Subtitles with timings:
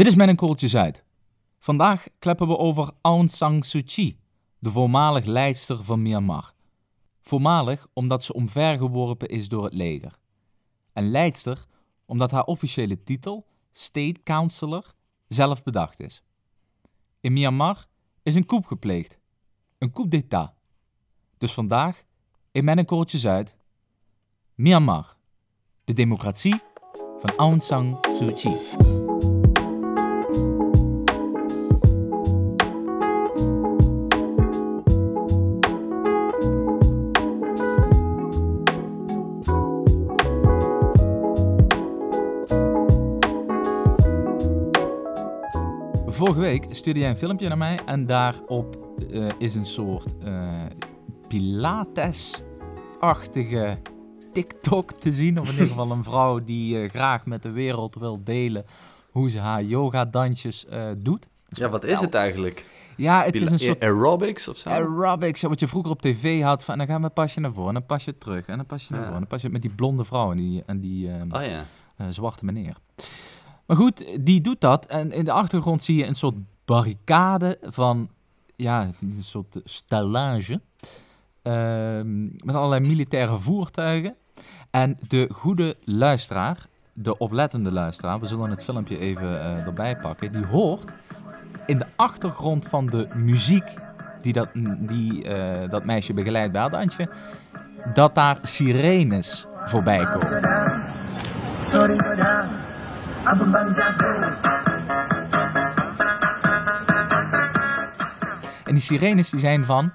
[0.00, 1.04] Dit is Mijn Kooltje Zuid.
[1.58, 4.18] Vandaag kleppen we over Aung San Suu Kyi,
[4.58, 6.52] de voormalig leidster van Myanmar.
[7.20, 10.18] Voormalig omdat ze omvergeworpen is door het leger.
[10.92, 11.66] En leidster
[12.06, 14.94] omdat haar officiële titel, State Counselor,
[15.28, 16.22] zelf bedacht is.
[17.20, 17.86] In Myanmar
[18.22, 19.18] is een coup gepleegd.
[19.78, 20.52] Een coup d'état.
[21.38, 22.02] Dus vandaag,
[22.52, 23.56] in Mijn Kooltje Zuid,
[24.54, 25.16] Myanmar,
[25.84, 26.60] de democratie
[27.18, 28.99] van Aung San Suu Kyi.
[46.70, 48.78] Stuurde jij een filmpje naar mij en daarop
[49.10, 50.50] uh, is een soort uh,
[51.28, 53.78] Pilates-achtige
[54.32, 55.40] TikTok te zien.
[55.40, 58.64] Of in ieder geval een vrouw die uh, graag met de wereld wil delen
[59.10, 60.66] hoe ze haar yoga-dansjes
[60.98, 61.26] doet.
[61.48, 62.66] Dus ja, wat is het eigenlijk?
[62.96, 63.82] Ja, het is een soort...
[63.82, 64.68] Aerobics of zo?
[64.68, 66.64] Aerobics, wat je vroeger op tv had.
[66.64, 68.46] Van, dan gaan we pasje naar voren en dan pas je terug.
[68.46, 70.36] En dan pas je naar voren en dan pas je met die blonde vrouw en
[70.36, 71.64] die, en die oh, ja.
[72.10, 72.76] zwarte meneer.
[73.66, 74.86] Maar goed, die doet dat.
[74.86, 76.34] En in de achtergrond zie je een soort
[76.70, 78.08] barricade van,
[78.56, 80.60] ja, een soort stellage.
[81.42, 84.14] Ehm, met allerlei militaire voertuigen.
[84.70, 90.32] En de goede luisteraar, de oplettende luisteraar, we zullen het filmpje even uh, erbij pakken,
[90.32, 90.92] die hoort
[91.66, 93.74] in de achtergrond van de muziek
[94.22, 94.48] die dat,
[94.78, 97.08] die, uh, dat meisje begeleidt bij dansje,
[97.94, 100.42] dat daar sirenes voorbij komen.
[101.62, 101.96] Sorry,
[108.70, 109.92] en die sirenes die zijn van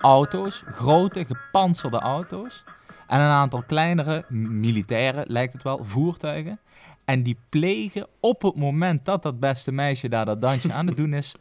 [0.00, 2.62] auto's, grote gepantserde auto's.
[3.06, 6.60] En een aantal kleinere, militaire lijkt het wel, voertuigen.
[7.04, 10.96] En die plegen op het moment dat dat beste meisje daar dat dansje aan het
[10.96, 11.34] doen is,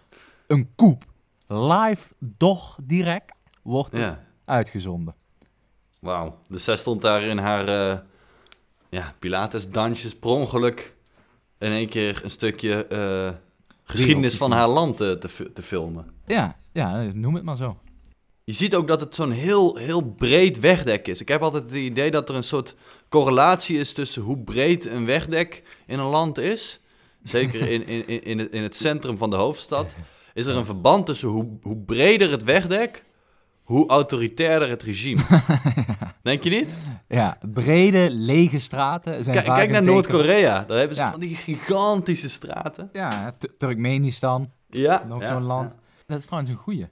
[0.47, 1.03] een koep.
[1.47, 5.15] Live, doch direct, wordt het uitgezonden.
[5.99, 7.97] Wauw, dus zij stond daar in haar uh,
[8.89, 10.95] ja, Pilates-dansjes per ongeluk
[11.57, 13.39] in één keer een stukje uh,
[13.83, 16.05] geschiedenis van haar land te, te, te, filmen.
[16.25, 17.77] Ja, ja, noem het maar zo.
[18.43, 21.21] Je ziet ook dat het zo'n heel, heel breed wegdek is.
[21.21, 22.75] Ik heb altijd het idee dat er een soort
[23.09, 26.79] correlatie is tussen hoe breed een wegdek in een land is.
[27.23, 29.95] Zeker in, in, in, in, het, in het centrum van de hoofdstad.
[30.33, 33.03] Is er een verband tussen hoe, hoe breder het wegdek,
[33.63, 35.21] hoe autoritairder het regime.
[36.21, 36.67] Denk je niet?
[37.07, 40.63] Ja, brede, lege straten zijn Kijk, kijk naar Noord-Korea.
[40.63, 42.89] Daar hebben ze van die gigantische straten.
[42.93, 44.51] Ja, Turkmenistan.
[44.69, 45.03] Ja.
[45.07, 45.71] Nog zo'n land.
[46.05, 46.87] Dat is trouwens een goeie.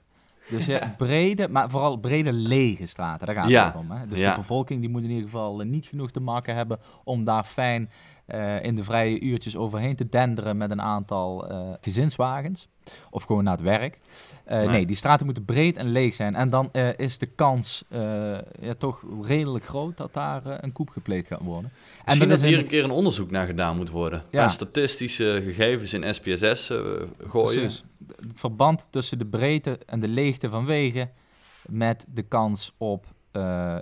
[0.48, 3.90] Dus ja, brede, maar vooral brede lege straten, daar gaat het om.
[3.90, 4.06] Hè?
[4.06, 7.44] Dus de bevolking die moet in ieder geval niet genoeg te maken hebben om daar
[7.44, 7.90] fijn
[8.26, 12.68] uh, in de vrije uurtjes overheen te denderen met een aantal uh, gezinswagens.
[13.10, 13.98] Of gewoon naar het werk.
[14.46, 14.68] Uh, nee.
[14.68, 14.86] nee.
[14.86, 16.34] die straten moeten breed en leeg zijn.
[16.34, 17.84] En dan is de kans
[18.60, 21.72] ja, toch redelijk groot dat daar een koep gepleegd gaat worden.
[22.04, 24.24] Misschien en dat hier een keer een onderzoek naar gedaan moet worden.
[24.30, 24.48] Ja.
[24.48, 27.10] statistische gegevens in SPSS gooien.
[27.28, 27.84] Precies.
[28.06, 31.10] Het verband tussen de breedte en de leegte van wegen
[31.66, 33.76] met de kans op uh,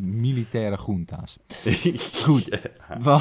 [0.00, 1.38] militaire junta's.
[2.24, 2.58] Goed,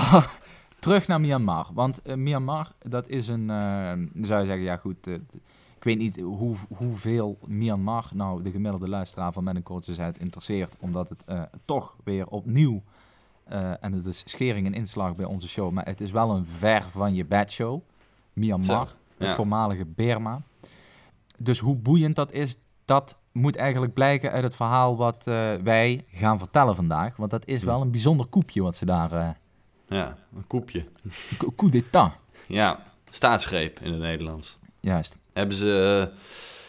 [0.80, 1.68] terug naar Myanmar.
[1.74, 6.20] Want uh, Myanmar, dat is een, uh, zou je zeggen, ja goed, ik weet niet
[6.20, 11.50] hoe, hoeveel Myanmar nou de gemiddelde luisteraar van Met een Kortse Zuid interesseert, omdat het
[11.66, 12.82] toch weer opnieuw,
[13.80, 16.84] en het is schering en inslag bij onze show, maar het is wel een ver
[16.84, 17.82] van je bed show.
[18.34, 20.42] Myanmar, het voormalige Burma.
[21.38, 22.56] Dus hoe boeiend dat is,
[22.86, 27.16] dat moet eigenlijk blijken uit het verhaal wat uh, wij gaan vertellen vandaag.
[27.16, 29.14] Want dat is wel een bijzonder koepje wat ze daar...
[29.14, 29.30] Uh,
[29.88, 30.86] ja, een koepje.
[31.56, 32.12] Coup d'état.
[32.48, 34.60] Ja, staatsgreep in het Nederlands.
[34.80, 35.18] Juist.
[35.34, 36.08] Hebben ze...
[36.10, 36.18] Uh,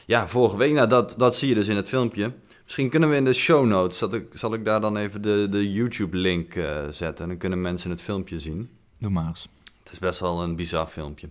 [0.07, 2.33] ja, vorige week, nou dat, dat zie je dus in het filmpje.
[2.65, 5.47] Misschien kunnen we in de show notes, zal ik, zal ik daar dan even de,
[5.51, 6.53] de YouTube-link
[6.91, 7.25] zetten.
[7.25, 8.71] En dan kunnen mensen het filmpje zien.
[8.99, 9.49] Doe maar eens.
[9.83, 11.29] Het is best wel een bizar filmpje.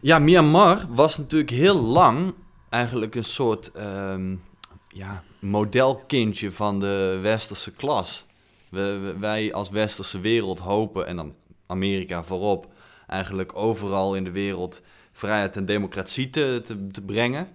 [0.00, 2.34] Ja, Myanmar was natuurlijk heel lang
[2.76, 4.42] eigenlijk een soort um,
[4.88, 8.26] ja, modelkindje van de westerse klas.
[8.70, 11.34] We, wij als westerse wereld hopen, en dan
[11.66, 12.72] Amerika voorop,
[13.06, 14.82] eigenlijk overal in de wereld
[15.12, 17.48] vrijheid en democratie te, te, te brengen.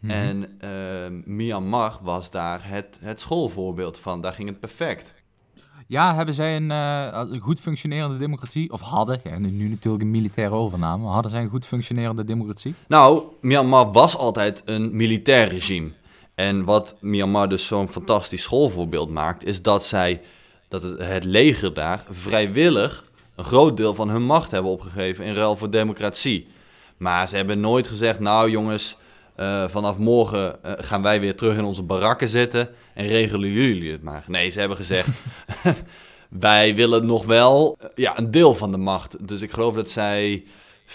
[0.00, 0.12] Mhm.
[0.12, 4.20] En uh, Myanmar was daar het, het schoolvoorbeeld van.
[4.20, 5.14] Daar ging het perfect.
[5.90, 8.72] Ja, hebben zij een, uh, goed functionerende democratie?
[8.72, 12.74] Of hadden, ja, nu, natuurlijk een militaire overname, hadden zij een goed functionerende democratie?
[12.88, 15.90] Nou, Myanmar was altijd een militair regime.
[16.34, 20.20] En wat Myanmar dus zo'n fantastisch schoolvoorbeeld maakt, is dat zij,
[20.68, 23.04] dat het leger daar vrijwillig
[23.34, 26.46] een groot deel van hun macht hebben opgegeven in ruil voor democratie.
[26.96, 28.96] Maar ze hebben nooit gezegd, nou jongens,
[29.40, 33.92] uh, vanaf morgen uh, gaan wij weer terug in onze barakken zitten en regelen jullie
[33.92, 34.24] het maar.
[34.28, 35.22] Nee, ze hebben gezegd,
[36.28, 39.28] wij willen nog wel uh, ja, een deel van de macht.
[39.28, 40.44] Dus ik geloof dat zij
[40.86, 40.88] 25%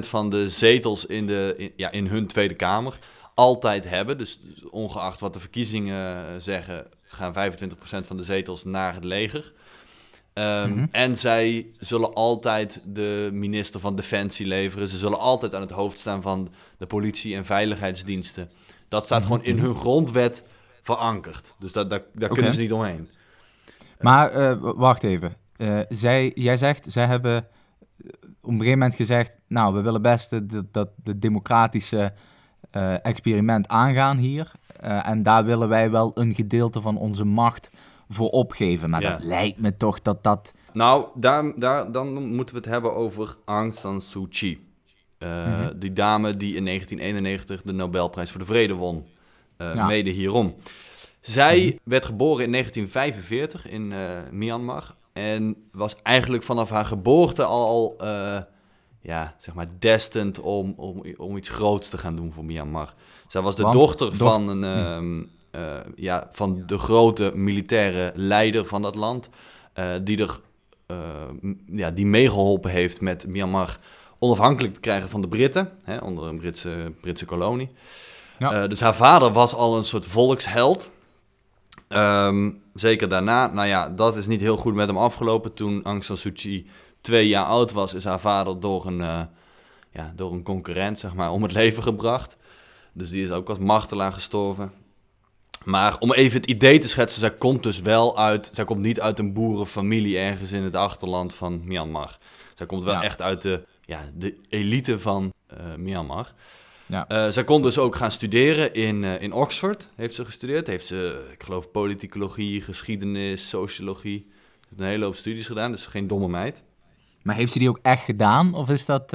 [0.00, 2.98] van de zetels in, de, ja, in hun Tweede Kamer
[3.34, 4.18] altijd hebben.
[4.18, 4.40] Dus
[4.70, 7.66] ongeacht wat de verkiezingen zeggen, gaan 25%
[8.06, 9.52] van de zetels naar het leger.
[10.40, 10.88] Um, mm-hmm.
[10.90, 14.88] En zij zullen altijd de minister van Defensie leveren.
[14.88, 16.48] Ze zullen altijd aan het hoofd staan van
[16.78, 18.50] de politie- en veiligheidsdiensten.
[18.88, 19.38] Dat staat mm-hmm.
[19.38, 20.44] gewoon in hun grondwet
[20.82, 21.54] verankerd.
[21.58, 23.08] Dus dat, dat, daar kunnen ze niet omheen.
[24.00, 25.34] Maar uh, wacht even.
[25.56, 27.46] Uh, zij, jij zegt, zij hebben
[28.40, 29.36] op een gegeven moment gezegd...
[29.46, 32.12] nou, we willen best dat, dat de democratische
[32.72, 34.52] uh, experiment aangaan hier.
[34.80, 37.70] en daar willen wij wel een gedeelte van onze macht
[38.12, 38.90] voor opgeven.
[38.90, 40.52] Maar dat lijkt me toch dat dat...
[40.72, 44.68] Nou, daar, daar, dan moeten we het hebben over Aung San Suu Kyi.
[45.18, 49.06] Uh, Die dame die in 1991 de Nobelprijs voor de Vrede won.
[49.58, 50.54] Uh, Mede hierom.
[51.20, 51.76] Zij mhm.
[51.84, 54.94] werd geboren in 1945 in uh, Myanmar.
[55.12, 57.96] En was eigenlijk vanaf haar geboorte al,
[59.00, 62.94] ja, zeg maar, destined om, om, om iets groots te gaan doen voor Myanmar.
[63.26, 64.96] Zij was de dochter van een...
[64.98, 65.24] Hm.
[65.56, 69.30] Uh, ja, van de grote militaire leider van dat land.
[69.74, 70.38] Uh, die, er,
[70.86, 70.96] uh,
[71.66, 73.78] ja, die meegeholpen heeft met Myanmar
[74.18, 75.70] onafhankelijk te krijgen van de Britten.
[75.82, 77.70] Hè, onder een Britse, Britse kolonie.
[78.38, 78.66] Ja.
[78.66, 80.90] dus haar vader was al een soort volksheld.
[81.88, 83.46] Um, zeker daarna.
[83.46, 85.54] Nou ja, dat is niet heel goed met hem afgelopen.
[85.54, 86.66] Toen Aung San Suu Kyi
[87.00, 89.28] twee jaar oud was, is haar vader door een,
[89.92, 92.36] ja, door een concurrent zeg maar, om het leven gebracht.
[92.92, 94.72] Dus die is ook als martelaar gestorven.
[95.64, 98.50] Maar om even het idee te schetsen, zij komt dus wel uit.
[98.52, 102.18] Zij komt niet uit een boerenfamilie ergens in het achterland van Myanmar.
[102.54, 106.32] Zij komt wel echt uit de, ja, de elite van uh, Myanmar.
[106.86, 107.06] Ja.
[107.08, 109.88] Uh, zij kon dus ook gaan studeren in, uh, in Oxford.
[109.96, 110.66] Heeft ze gestudeerd.
[110.66, 114.30] Heeft ze, ik geloof, politicologie, geschiedenis, sociologie.
[114.76, 116.62] Een hele hoop studies gedaan, dus geen domme meid.
[117.22, 118.54] Maar heeft ze die ook echt gedaan?
[118.54, 119.12] Of is dat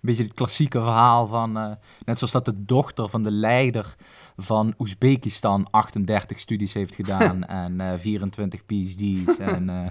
[0.00, 1.70] beetje het klassieke verhaal van, uh,
[2.04, 3.94] net zoals dat de dochter van de leider
[4.36, 9.38] van Oezbekistan 38 studies heeft gedaan en uh, 24 PhD's.
[9.38, 9.90] En, uh,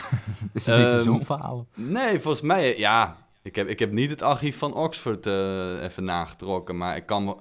[0.52, 1.66] is het een um, beetje zo'n verhaal?
[1.74, 3.16] Nee, volgens mij, ja.
[3.42, 7.40] Ik heb, ik heb niet het archief van Oxford even nagetrokken, maar ik kan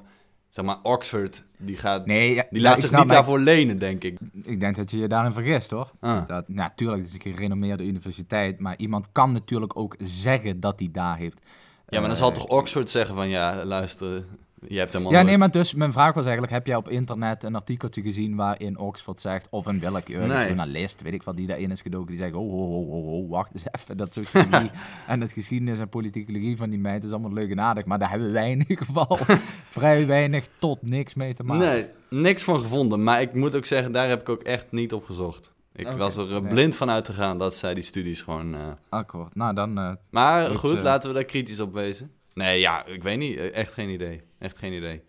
[0.56, 4.18] zeg maar, Oxford, die, gaat, nee, ja, die laat zich niet daarvoor lenen, denk ik.
[4.44, 5.92] Ik denk dat je je daarin vergist, hoor.
[6.00, 6.28] Ah.
[6.28, 10.90] Dat, natuurlijk, het is een gerenommeerde universiteit, maar iemand kan natuurlijk ook zeggen dat hij
[10.92, 11.40] daar heeft
[11.88, 14.24] ja, maar dan zal toch Oxford zeggen van ja, luister,
[14.68, 15.30] je hebt helemaal Ja, nooit...
[15.30, 18.78] nee, maar dus mijn vraag was eigenlijk, heb jij op internet een artikeltje gezien waarin
[18.78, 20.46] Oxford zegt, of een willekeurige nee.
[20.46, 23.30] journalist, weet ik wat, die daarin is gedoken, die zegt, oh, oh, oh, oh, oh
[23.30, 24.72] wacht eens even, dat sociologie
[25.08, 28.10] en het geschiedenis en politicologie van die meid is allemaal leuk en aardig, maar daar
[28.10, 29.18] hebben wij in ieder geval
[29.78, 31.68] vrij weinig tot niks mee te maken.
[31.68, 34.94] Nee, niks van gevonden, maar ik moet ook zeggen, daar heb ik ook echt niet
[34.94, 35.54] op gezocht.
[35.76, 38.56] Ik was er uh, blind van uit te gaan dat zij die studies gewoon...
[38.56, 38.68] Uh...
[38.90, 39.80] Akkoord, nou dan...
[39.80, 42.12] Uh, maar goed, laten we daar kritisch op wezen.
[42.34, 43.38] Nee, ja, ik weet niet.
[43.38, 44.22] Echt geen idee.
[44.40, 45.04] Echt geen idee.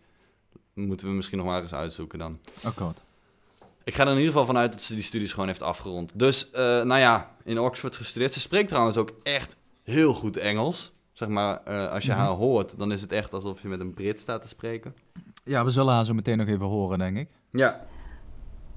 [0.75, 2.39] Moeten we misschien nog maar eens uitzoeken dan.
[2.63, 2.99] Akkoord.
[3.85, 6.13] Ik ga er in ieder geval vanuit dat ze die studies gewoon heeft afgerond.
[6.15, 8.33] Dus, nou ja, in Oxford gestudeerd.
[8.33, 10.93] Ze spreekt trouwens ook echt heel goed Engels.
[11.13, 11.59] Zeg maar,
[11.91, 12.27] als je mm -hmm.
[12.27, 14.95] haar hoort, dan is het echt alsof je met een Brit staat te spreken.
[15.45, 17.29] Ja, we zullen haar zo meteen nog even horen, denk ik.
[17.51, 17.87] Ja.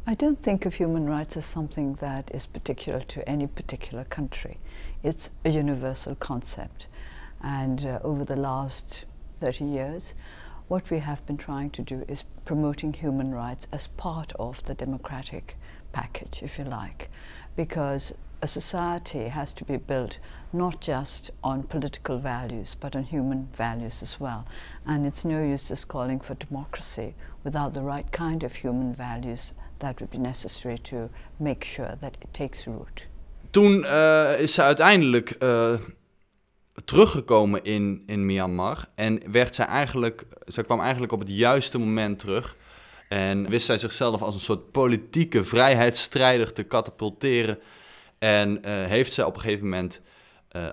[0.10, 4.58] I don't think of human rights as something that is particular to any particular country.
[5.04, 6.88] It's a universal concept.
[7.44, 9.06] And uh, over the last
[9.40, 10.16] 30 years,
[10.68, 14.74] what we have been trying to do is promoting human rights as part of the
[14.74, 15.56] democratic
[15.92, 17.12] package, if you like,
[17.56, 18.12] because
[18.42, 20.18] a society has to be built
[20.52, 24.48] not just on political values, but on human values as well.
[24.88, 27.14] And it's no use just calling for democracy
[27.44, 32.16] without the right kind of human values that would be necessary to make sure that
[32.20, 33.06] it takes root.
[33.50, 35.74] Toen uh, is ze uiteindelijk uh,
[36.86, 42.20] teruggekomen in, in Myanmar en werd ze eigenlijk, ze kwam eigenlijk op het juiste moment
[42.20, 42.56] terug.
[43.10, 47.60] En wist zij zichzelf als een soort politieke vrijheidsstrijder te katapulteren.
[48.18, 50.02] En uh, heeft ze op een gegeven moment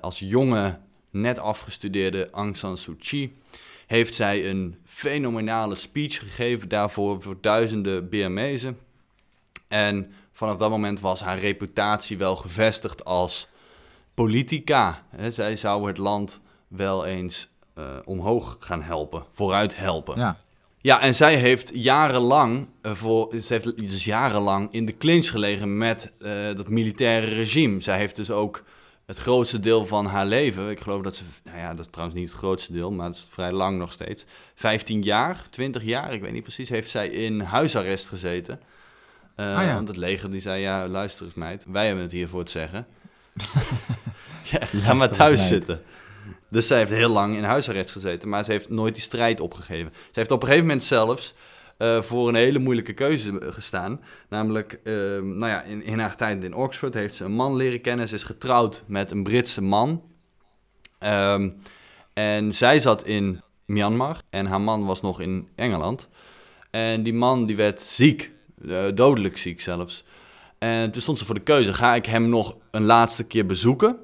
[0.01, 0.79] als jonge,
[1.11, 3.37] net afgestudeerde Aung San Suu Kyi
[3.87, 8.79] heeft zij een fenomenale speech gegeven daarvoor voor duizenden Birmezen.
[9.69, 13.49] En vanaf dat moment was haar reputatie wel gevestigd als
[14.15, 15.03] politica.
[15.29, 20.19] zij zou het land wel eens uh, omhoog gaan helpen, vooruit helpen.
[20.19, 20.45] Ja.
[20.81, 25.79] Ja, en zij heeft jarenlang, uh, voor, ze heeft dus jarenlang in de clinch gelegen
[25.79, 27.81] met uh, dat militaire regime.
[27.81, 28.63] Zij heeft dus ook
[29.07, 32.19] het grootste deel van haar leven, ik geloof dat ze, nou ja, dat is trouwens
[32.19, 36.13] niet het grootste deel, maar het is vrij lang nog steeds, 15 jaar, 20 jaar,
[36.13, 38.61] ik weet niet precies, heeft zij in huisarrest gezeten.
[39.37, 39.75] Uh, Ah, ja.
[39.75, 42.51] Want het leger die zei, ja, luister eens meid, wij hebben het hier voor het
[42.51, 42.87] zeggen.
[44.51, 45.49] ja, ga maar thuis meid.
[45.49, 45.83] zitten.
[46.51, 49.93] Dus zij heeft heel lang in huisarrest gezeten, maar ze heeft nooit die strijd opgegeven.
[49.95, 51.35] Ze heeft op een gegeven moment zelfs
[51.77, 54.01] eh, voor een hele moeilijke keuze eh, gestaan.
[54.29, 57.81] Namelijk, eh, nou ja, in, in haar tijd in Oxford heeft ze een man leren
[57.81, 58.09] kennen.
[58.09, 60.03] Ze is getrouwd met een Britse man.
[60.99, 61.51] Ehm,
[62.13, 66.09] en zij zat in Myanmar en haar man was nog in Engeland.
[66.71, 68.36] En die man die werd ziek, eh,
[68.95, 70.05] dodelijk ziek zelfs.
[70.59, 73.97] En toen stond ze voor de keuze, ga ik hem nog een laatste keer bezoeken?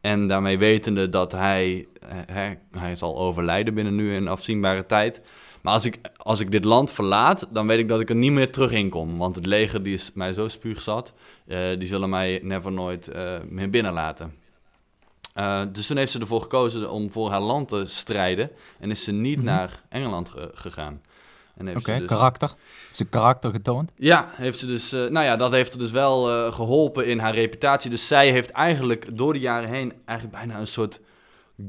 [0.00, 5.22] En daarmee wetende dat hij, eh, hij, hij zal overlijden binnen nu een afzienbare tijd.
[5.62, 8.32] Maar als ik, als ik dit land verlaat, dan weet ik dat ik er niet
[8.32, 9.18] meer terug in kom.
[9.18, 11.14] Want het leger die is mij zo spuugzat,
[11.46, 14.34] eh die zullen mij never nooit eh, meer binnenlaten.
[15.34, 18.50] Eh, dus toen heeft ze ervoor gekozen om voor haar land te strijden.
[18.80, 19.44] En is ze niet Mhm.
[19.46, 21.00] naar Engeland eh, gegaan.
[21.56, 22.48] En heeft Oké, ze dus- karakter.
[22.48, 23.92] Heeft ze karakter getoond?
[23.96, 27.18] ja, heeft ze dus, eh, nou ja, dat heeft er dus wel eh, geholpen in
[27.18, 27.90] haar reputatie.
[27.90, 31.00] Dus zij heeft eigenlijk door de jaren heen eigenlijk bijna een soort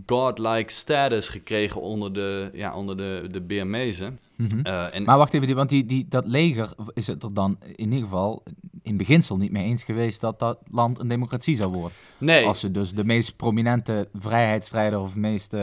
[0.05, 4.19] godlike status gekregen onder de, ja, onder de, de Birmezen.
[4.63, 7.57] Eh, en Maar wacht even, die- want die, die, dat leger is het er dan
[7.75, 8.43] in ieder geval
[8.81, 11.91] in beginsel niet mee eens geweest dat dat land een democratie zou worden.
[12.17, 15.53] nee, Als ze dus de meest prominente vrijheidsstrijder of meest,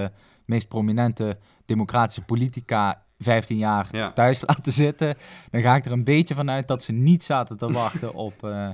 [0.45, 4.13] meest prominente democratische politica 15 jaar Ja.
[4.13, 5.17] thuis laten zitten,
[5.51, 8.69] dan ga ik er een beetje vanuit dat ze niet zaten te wachten op, eh,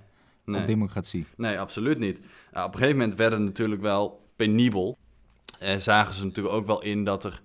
[0.44, 0.60] nee.
[0.60, 1.26] op democratie.
[1.36, 2.18] Nee, absoluut niet.
[2.18, 2.24] Op
[2.54, 4.98] een gegeven moment werd het natuurlijk wel penibel.
[5.58, 7.40] En zagen ze natuurlijk ook wel in dat er...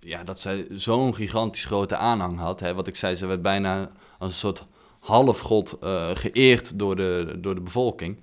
[0.00, 2.60] Ja, dat zij zo'n gigantisch grote aanhang had.
[2.60, 2.74] Hè.
[2.74, 4.66] Wat ik zei, ze werd bijna als een soort
[5.00, 8.20] halfgod eh geëerd door de, door de bevolking.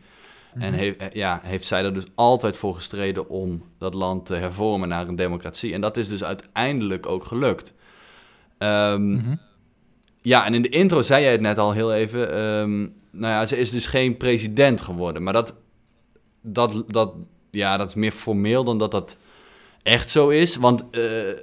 [0.53, 4.35] En heeft, eh, ja, heeft zij er dus altijd voor gestreden om dat land te
[4.35, 5.73] hervormen naar een democratie.
[5.73, 7.73] En dat is dus uiteindelijk ook gelukt.
[8.59, 9.35] Ehm, Mhm.
[10.21, 12.31] ja, en in de intro zei jij het net al heel even.
[12.33, 12.79] ehm,
[13.11, 15.23] nou ja, ze is dus geen president geworden.
[15.23, 15.55] Maar dat,
[16.41, 17.13] dat, dat,
[17.51, 19.17] ja, dat is meer formeel dan dat dat
[19.83, 20.55] echt zo is.
[20.55, 21.01] Want eh,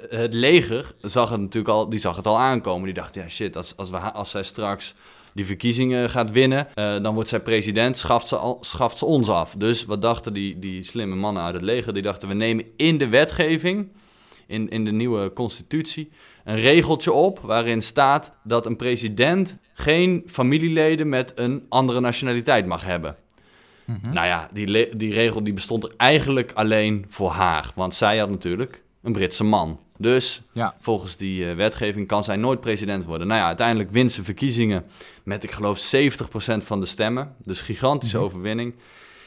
[0.08, 2.84] het leger zag het natuurlijk al, die zag het al aankomen.
[2.84, 4.94] Die dacht, ja shit, als, als, we, als zij straks
[5.34, 9.28] die verkiezingen gaat winnen, eh, dan wordt zij president, schaft ze, al, schaft ze ons
[9.28, 9.54] af.
[9.58, 11.92] Dus wat dachten die, die slimme mannen uit het leger?
[11.92, 13.88] Die dachten, we nemen in de wetgeving,
[14.46, 16.10] in, in de nieuwe constitutie,
[16.44, 22.84] een regeltje op waarin staat dat een president geen familieleden met een andere nationaliteit mag
[22.84, 23.16] hebben.
[23.84, 24.12] Mhm.
[24.12, 27.72] Nou ja, die, die regel die bestond er eigenlijk alleen voor haar.
[27.74, 29.80] Want zij had natuurlijk een Britse man.
[29.98, 30.74] Dus Ja.
[30.80, 33.26] volgens die eh, wetgeving kan zij nooit president worden.
[33.26, 34.84] Nou ja, uiteindelijk wint ze verkiezingen
[35.24, 37.34] met, ik geloof, 70% van de stemmen.
[37.42, 38.24] Dus gigantische Mhm.
[38.26, 38.74] overwinning.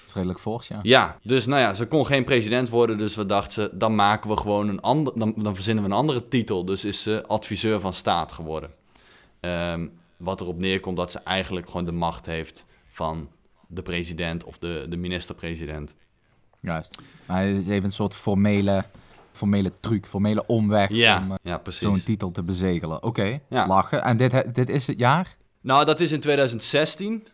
[0.09, 0.79] Is redelijk fors, ja.
[0.81, 2.97] Ja, dus nou ja, ze kon geen president worden.
[2.97, 6.27] Dus we dachten, dan maken we gewoon een ander, dan, dan verzinnen we een andere
[6.27, 6.65] titel.
[6.65, 8.69] Dus is ze adviseur van staat geworden.
[9.39, 9.87] Ehm,
[10.17, 13.29] wat erop neerkomt dat ze eigenlijk gewoon de macht heeft van
[13.67, 15.95] de president of de, de minister-president.
[16.59, 16.97] Juist.
[17.25, 18.83] Maar het is even een soort formele,
[19.31, 23.03] formele truc, formele omweg Ja, om eh, ja, zo'n titel te bezegelen.
[23.03, 23.67] Oké, Ja.
[23.67, 24.03] lachen.
[24.03, 25.35] En dit, dit is het jaar?
[25.61, 27.27] Nou, dat is in 2016.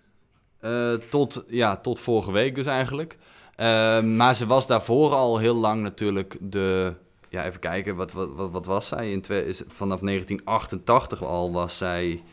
[0.65, 3.17] Eh, tot, ja, tot vorige week dus eigenlijk.
[3.55, 6.93] Eh, maar ze was daarvoor al heel lang natuurlijk de...
[7.29, 9.11] Ja, even kijken, wat, wat, wat, wat was zij?
[9.11, 12.23] In twee, is, vanaf 1988 al was zij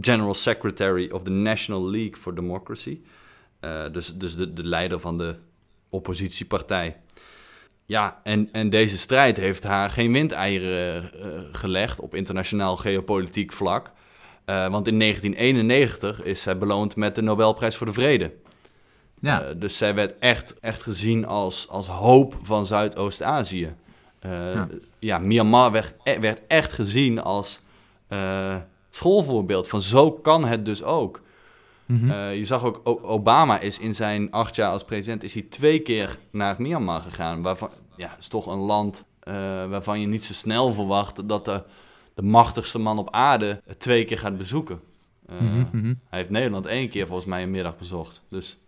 [0.00, 3.00] General Secretary of the National League for Democracy.
[3.60, 5.36] Eh, dus dus de, de leider van de
[5.88, 6.96] oppositiepartij.
[7.86, 13.90] Ja, en, en deze strijd heeft haar geen windeieren eh, gelegd op internationaal geopolitiek vlak.
[14.50, 18.32] Eh, want in 1991 is zij beloond met de Nobelprijs voor de Vrede.
[19.20, 19.42] Ja.
[19.42, 23.74] Eh, dus zij werd echt, echt gezien als, als hoop van Zuidoost-Azië.
[24.20, 24.68] Eh, Ja.
[24.98, 25.18] ja.
[25.18, 27.60] Myanmar werd, e- werd echt gezien als
[28.90, 31.20] schoolvoorbeeld van zo kan het dus ook.
[31.86, 32.30] Mhm.
[32.32, 35.78] Je zag ook, O- Obama is in zijn acht jaar als president is hij twee
[35.80, 37.42] keer naar Myanmar gegaan.
[37.42, 39.04] Waarvan, ja, is toch een land
[39.68, 41.62] waarvan je niet zo snel verwacht dat de,
[42.14, 44.80] de machtigste man op aarde twee keer gaat bezoeken.
[45.26, 45.94] Eh, Mhm, mhm.
[46.08, 48.22] Hij heeft Nederland één keer volgens mij een middag bezocht.
[48.28, 48.60] Dus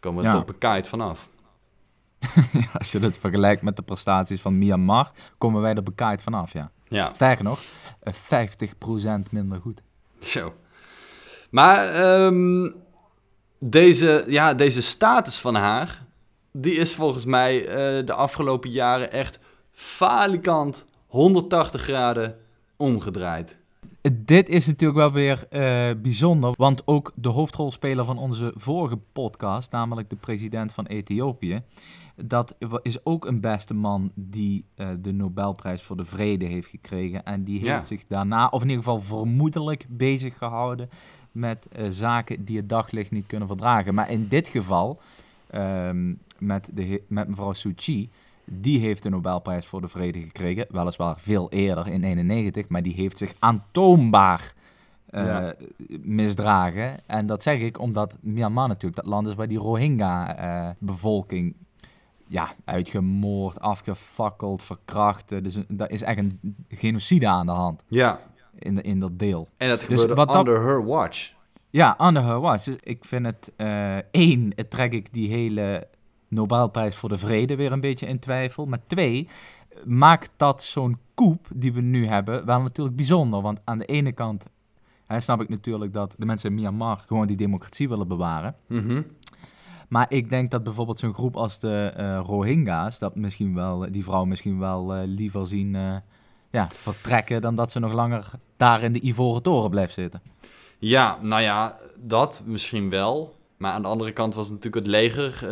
[0.00, 0.34] komen we Ja.
[0.34, 1.28] tot bekaaid vanaf.
[2.52, 6.52] Ja, Als je dat vergelijkt met de prestaties van Myanmar, komen wij er bekaaid vanaf,
[6.52, 6.70] ja.
[6.88, 7.60] Ja, Sterker nog,
[8.00, 9.82] eh, 50% minder goed.
[10.20, 10.54] zo.
[11.50, 12.70] Maar ehm,
[13.58, 16.02] deze, ja, deze status van haar,
[16.52, 19.38] die is volgens mij eh, de afgelopen jaren echt
[19.72, 22.38] falikant 180 graden
[22.82, 23.58] omgedraaid.
[24.12, 29.70] Dit is natuurlijk wel weer uh, bijzonder, want ook de hoofdrolspeler van onze vorige podcast,
[29.70, 31.62] namelijk de president van Ethiopië,
[32.16, 37.24] dat is ook een beste man die uh, de Nobelprijs voor de Vrede heeft gekregen.
[37.24, 40.88] En die heeft zich daarna, of in ieder geval vermoedelijk, bezig gehouden
[41.32, 43.94] met uh, zaken die het daglicht niet kunnen verdragen.
[43.94, 45.00] Maar in dit geval,
[45.54, 48.10] um, met, de, met mevrouw Suu Kyi,
[48.54, 50.66] die heeft de Nobelprijs voor de Vrede gekregen.
[50.70, 54.52] Weliswaar veel eerder, in 91, maar die heeft zich aantoonbaar
[55.10, 55.48] uh,
[56.00, 57.06] misdragen.
[57.06, 61.54] En dat zeg ik omdat Myanmar natuurlijk dat land is waar die Rohingya-bevolking
[62.28, 65.28] ja, uitgemoord, afgefakkeld, verkracht.
[65.28, 67.82] Dus daar is echt een genocide aan de hand.
[67.86, 68.20] Ja.
[68.58, 69.48] In, in dat deel.
[69.56, 71.32] En dat dus gebeurde under her watch.
[71.70, 72.64] Ja, under her watch.
[72.64, 75.88] Dus ik vind het, uh, één, het trek ik die hele
[76.32, 78.66] Nobelprijs voor de Vrede weer een beetje in twijfel.
[78.66, 79.28] Maar twee,
[79.84, 83.40] maakt dat zo'n koep die we nu hebben wel natuurlijk bijzonder.
[83.40, 84.44] Want aan de ene kant
[85.06, 88.56] hè, snap ik natuurlijk dat de mensen in Myanmar gewoon die democratie willen bewaren.
[88.68, 89.04] Mm
[89.92, 94.04] maar ik denk dat bijvoorbeeld zo'n groep als de uh, Rohingya's, dat misschien wel, die
[94.04, 95.96] vrouw misschien wel uh, liever zien uh,
[96.50, 100.22] ja, vertrekken dan dat ze nog langer daar in de Ivoren Toren blijft zitten.
[100.78, 103.36] Ja, nou ja, dat misschien wel.
[103.56, 105.44] Maar aan de andere kant was natuurlijk het leger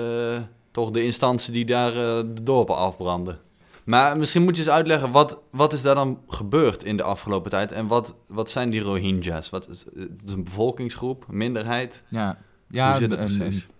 [0.80, 3.38] toch de instantie die daar de dorpen afbrandde.
[3.84, 7.50] Maar misschien moet je eens uitleggen, wat, wat is daar dan gebeurd in de afgelopen
[7.50, 7.72] tijd?
[7.72, 9.50] En wat, wat zijn die Rohingya's?
[9.50, 12.02] Wat is, het is een bevolkingsgroep, minderheid?
[12.08, 13.64] Ja, ja Hoe zit het precies?
[13.64, 13.70] Een,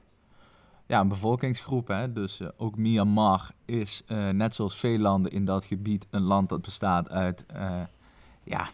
[0.86, 1.88] ja, een bevolkingsgroep.
[1.88, 2.12] Hè?
[2.12, 6.48] Dus uh, ook Myanmar is, uh, net zoals veel landen in dat gebied, een land
[6.48, 7.82] dat bestaat uit, uh,
[8.44, 8.68] ja,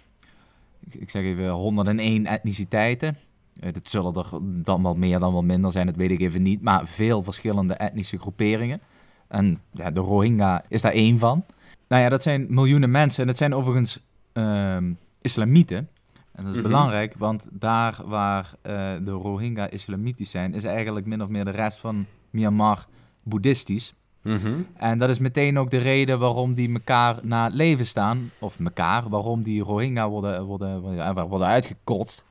[0.80, 3.18] ik, ik, zeg even 101 etniciteiten.
[3.60, 6.62] Het zullen er dan wel meer dan wel minder zijn, dat weet ik even niet.
[6.62, 8.80] Maar veel verschillende etnische groeperingen.
[9.28, 11.44] En ja, de Rohingya is daar één van.
[11.88, 13.20] Nou ja, dat zijn miljoenen mensen.
[13.20, 15.88] En dat zijn overigens ehm, islamieten.
[16.32, 16.68] En dat is mhm.
[16.68, 18.72] belangrijk, want daar waar uh,
[19.04, 22.86] de Rohingya islamitisch zijn, is eigenlijk min of meer de rest van Myanmar
[23.22, 23.94] boeddhistisch.
[24.22, 24.60] Mhm.
[24.74, 28.60] En dat is meteen ook de reden waarom die elkaar na het leven staan, of
[28.60, 32.24] elkaar, waarom die Rohingya worden, worden, worden, worden uitgekotst.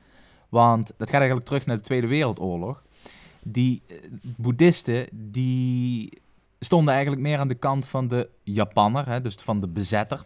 [0.48, 2.82] Want dat gaat eigenlijk terug naar de Tweede Wereldoorlog.
[3.42, 3.96] Die uh,
[4.36, 6.20] boeddhisten, die
[6.60, 10.24] stonden eigenlijk meer aan de kant van de Japanner, hè, dus van de bezetter.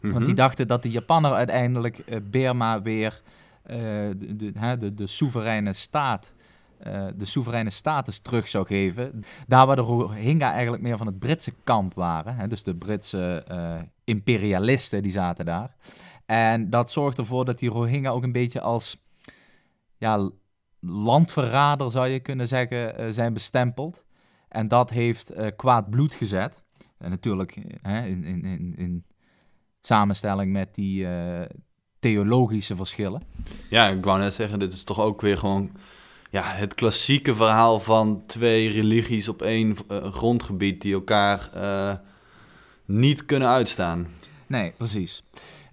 [0.00, 0.34] Want die mhm.
[0.34, 3.22] dachten dat de Japaner uiteindelijk uh, Burma weer
[3.66, 6.34] uh, de, de, de, de, soevereine staat,
[6.86, 9.24] uh, de soevereine status terug zou geven.
[9.46, 12.36] Daar waar de Rohingya eigenlijk meer van het Britse kamp waren.
[12.36, 13.44] Hè, dus de Britse
[14.04, 15.74] imperialisten die zaten daar.
[16.26, 18.96] En dat zorgt ervoor dat die Rohingya ook een beetje als
[20.00, 20.30] ja,
[20.80, 24.04] landverrader, zou je kunnen zeggen, zijn bestempeld.
[24.48, 26.62] En dat heeft kwaad bloed gezet.
[26.98, 29.04] En natuurlijk in, in, in, in
[29.80, 31.40] samenstelling met die uh,
[31.98, 33.22] theologische verschillen.
[33.68, 35.70] Ja, ik wou net zeggen, dit is toch ook weer gewoon
[36.30, 41.94] ja, het klassieke verhaal van twee religies op één uh, grondgebied die elkaar uh,
[42.84, 44.08] niet kunnen uitstaan.
[44.46, 45.22] Nee, precies.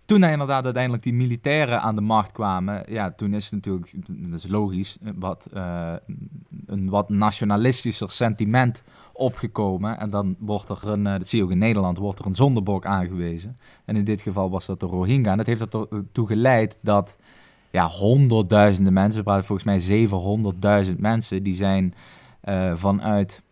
[0.08, 3.94] Toen er inderdaad uiteindelijk die militairen aan de macht kwamen, ja, toen is het natuurlijk,
[4.08, 5.94] dat is logisch, wat, uh,
[6.66, 10.00] een wat nationalistischer sentiment opgekomen.
[10.00, 12.36] En dan wordt er een, eh, dat zie je ook in Nederland, wordt er een
[12.36, 13.56] zondebok aangewezen.
[13.86, 15.32] En in dit geval was dat de Rohingya.
[15.32, 17.18] En dat heeft ertoe geleid dat
[17.72, 20.08] ja, honderdduizenden mensen, we praten volgens mij
[20.90, 21.94] 700.000 mensen, die zijn
[22.74, 23.44] vanuit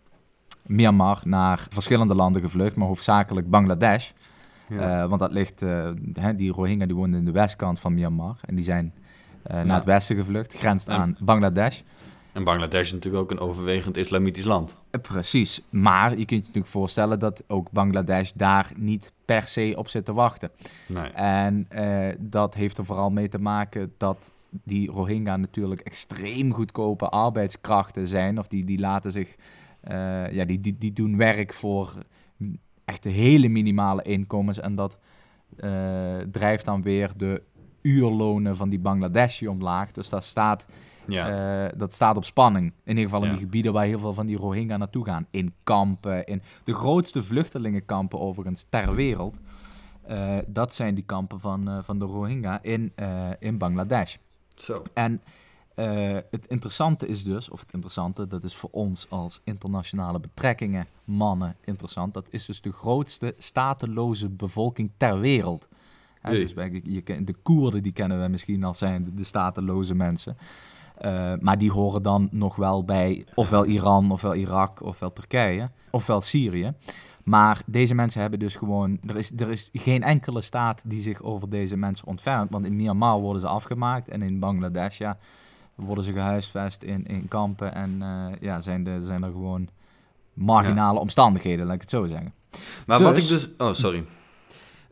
[0.66, 4.12] Myanmar naar verschillende landen gevlucht, maar hoofdzakelijk Bangladesh.
[4.70, 5.04] Ja.
[5.04, 5.90] Uh, want dat ligt, uh,
[6.36, 8.40] die Rohingya die woonden in de westkant van Myanmar.
[8.46, 8.94] En die zijn
[9.52, 11.82] uh, naar het westen gevlucht, grenst aan Bangladesh.
[12.34, 14.78] En Bangladesh is natuurlijk ook een overwegend islamitisch land.
[14.90, 19.74] Eh, precies, maar je kunt je natuurlijk voorstellen dat ook Bangladesh daar niet per se
[19.78, 20.52] op zit te wachten.
[20.88, 21.10] Nee.
[21.12, 21.68] En
[22.20, 24.32] dat heeft er vooral mee te maken dat
[24.64, 28.40] die Rohingya natuurlijk extreem goedkope arbeidskrachten zijn.
[28.40, 29.36] Of die, die laten zich,
[30.32, 31.94] ja, die, die, die doen werk voor
[32.86, 34.60] echt hele minimale inkomens.
[34.60, 34.98] En dat
[36.32, 37.44] drijft dan weer de
[37.82, 39.92] uurlonen van die Bangladeshi omlaag.
[39.92, 40.66] Dus daar staat
[41.08, 41.66] ja.
[41.66, 42.74] Uh, dat staat op spanning.
[42.84, 45.28] In ieder geval in die gebieden waar heel veel van die Rohingya naartoe gaan.
[45.32, 49.38] In kampen, in de grootste vluchtelingenkampen overigens ter wereld.
[50.10, 52.94] Uh, dat zijn die kampen van, van de Rohingya in,
[53.40, 54.16] in Bangladesh.
[54.56, 54.74] Zo.
[54.94, 55.22] En
[56.30, 61.56] het interessante is dus, of het interessante, dat is voor ons als internationale betrekkingen mannen
[61.64, 62.14] interessant.
[62.14, 65.68] Dat is dus de grootste stateloze bevolking ter wereld.
[66.22, 70.38] Hè, dus je, de Koerden die kennen we misschien als zijn de, de stateloze mensen.
[71.02, 76.22] Uh, maar die horen dan nog wel bij ofwel Iran, ofwel Irak, ofwel Turkije, ofwel
[76.22, 76.74] Syrië.
[77.24, 79.00] Maar deze mensen hebben dus gewoon...
[79.06, 82.52] Er is, er is geen enkele staat die zich over deze mensen ontfermt.
[82.52, 84.08] Want in Myanmar worden ze afgemaakt.
[84.08, 85.18] En in Bangladesh, ja,
[85.76, 87.74] worden ze gehuisvest in, in kampen.
[87.74, 89.70] En uh, ja, zijn, de, zijn er gewoon
[90.34, 92.34] marginale omstandigheden, laat ik het zo zeggen.
[92.86, 93.50] Maar wat ik dus...
[93.58, 94.06] Oh, sorry.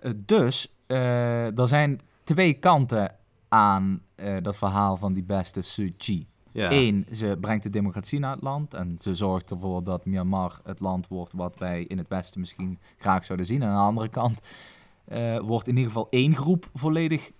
[0.01, 3.15] Uh, dus, uh, er zijn twee kanten
[3.49, 4.01] aan
[4.41, 6.27] dat verhaal van die beste Suu Kyi.
[6.51, 6.71] Ja.
[6.71, 10.79] Eén, ze brengt de democratie naar het land en ze zorgt ervoor dat Myanmar het
[10.79, 13.61] land wordt wat wij in het Westen misschien graag zouden zien.
[13.61, 14.39] En aan de andere kant
[15.07, 17.31] uh, wordt in ieder geval één groep volledig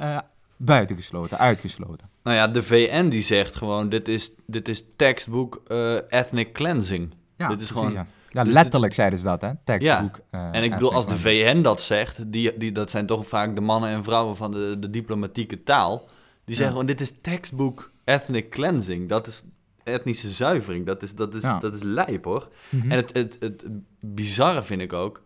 [0.00, 0.18] uh,
[0.64, 2.08] buitengesloten, uitgesloten.
[2.22, 7.14] Nou ja, de VN die zegt gewoon, dit is, dit is textbook uh, ethnic cleansing.
[7.36, 7.92] Ja, dit is gewoon...
[7.92, 8.06] Ja.
[8.32, 9.50] Ja, dus letterlijk zeiden ze dat, hè?
[9.64, 10.20] Textbook.
[10.30, 10.52] Ja.
[10.52, 13.60] en ik bedoel, als de VN dat zegt, die, die, dat zijn toch vaak de
[13.60, 16.08] mannen en vrouwen van de, de diplomatieke taal.
[16.44, 19.08] Die zeggen gewoon, dit is textbook ethnic cleansing.
[19.08, 19.42] Dat is
[19.84, 20.86] etnische zuivering.
[20.86, 22.48] Dat is, dat is, dat is lijp, hoor.
[22.68, 22.90] Mhm.
[22.90, 23.64] En het, het, het
[24.00, 25.22] bizarre vind ik ook...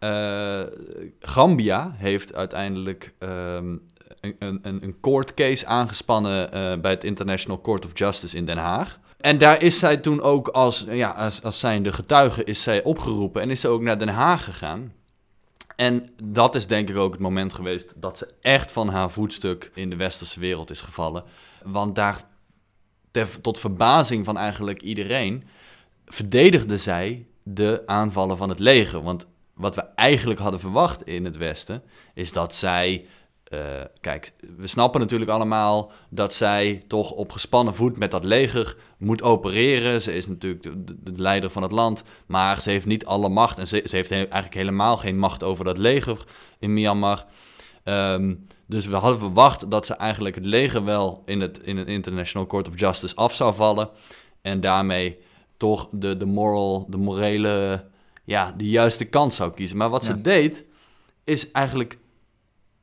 [0.00, 0.62] Uh,
[1.20, 3.82] Gambia heeft uiteindelijk um,
[4.20, 8.58] een, een, een court case aangespannen uh, bij het International Court of Justice in Den
[8.58, 8.98] Haag.
[9.20, 13.42] En daar is zij toen ook als, ja, als, als zijnde getuige is zij opgeroepen
[13.42, 14.92] en is ze ook naar Den Haag gegaan.
[15.76, 19.70] En dat is denk ik ook het moment geweest dat ze echt van haar voetstuk
[19.74, 21.24] in de westerse wereld is gevallen.
[21.62, 22.22] Want daar,
[23.40, 25.44] tot verbazing van eigenlijk iedereen,
[26.06, 29.02] verdedigde zij de aanvallen van het leger.
[29.02, 31.82] Want wat we eigenlijk hadden verwacht in het Westen,
[32.14, 33.06] is dat zij
[33.52, 33.60] uh,
[34.00, 39.22] kijk, we snappen natuurlijk allemaal dat zij toch op gespannen voet met dat leger moet
[39.22, 40.02] opereren.
[40.02, 43.58] Ze is natuurlijk de, de, leider van het land, maar ze heeft niet alle macht.
[43.58, 46.24] En ze, ze heeft eigenlijk helemaal geen macht over dat leger
[46.58, 47.24] in Myanmar.
[47.84, 51.88] Um, dus we hadden verwacht dat ze eigenlijk het leger wel in het, in het
[51.88, 53.88] International Court of Justice af zou vallen.
[54.42, 55.18] En daarmee
[55.56, 57.84] toch de, de moral, de morele,
[58.24, 59.76] ja, de juiste kant zou kiezen.
[59.76, 60.64] Maar wat ze deed,
[61.24, 61.98] is eigenlijk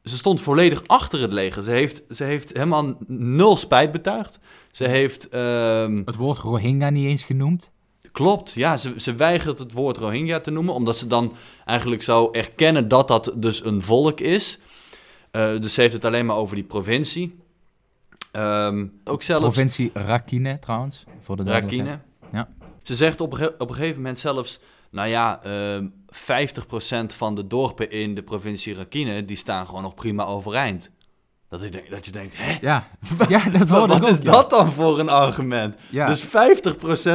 [0.05, 1.63] ze stond volledig achter het leger.
[1.63, 4.39] Ze heeft, ze heeft helemaal nul spijt betuigd.
[4.71, 5.29] Ze heeft...
[5.29, 7.71] Ehm, het woord Rohingya niet eens genoemd.
[8.11, 8.77] Klopt, ja.
[8.77, 11.33] Ze, ze weigert het woord Rohingya te noemen, omdat ze dan
[11.65, 14.59] eigenlijk zou erkennen dat dat dus een volk is.
[15.31, 17.39] Uh, dus ze heeft het alleen maar over die provincie.
[18.31, 19.43] Um, ook zelfs...
[19.43, 21.99] Provincie Rakhine trouwens, voor de Rakhine.
[22.31, 22.49] Ja.
[22.83, 24.59] Ze zegt op, op een gegeven moment zelfs,
[24.95, 25.45] nou ja...
[25.45, 30.91] Uh, 50% van de dorpen in de provincie Rakhine, die staan gewoon nog prima overeind.
[31.49, 32.57] Dat je, denkt, dat je denkt, hè?
[32.61, 32.87] Ja,
[33.27, 35.75] ja dat Wat ook, is dat dan voor een argument?
[35.89, 36.07] Ja.
[36.07, 36.27] Dus 50%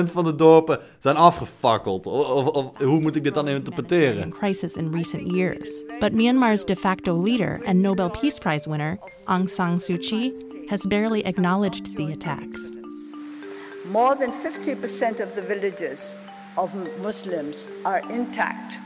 [0.05, 2.07] van de dorpen zijn afgefakkeld.
[2.07, 4.31] Of, of, hoe moet ik dit dan interpreteren?
[4.31, 5.83] Crisis in recent years.
[5.99, 10.33] But Myanmar's de facto leader and Nobel Peace Prize winner, Aung San Suu Kyi,
[10.67, 12.71] has barely acknowledged the attacks.
[13.93, 16.17] More than 50% of the villages
[16.57, 18.77] of Muslims are intact.